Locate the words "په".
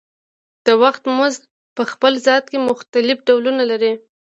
1.75-1.83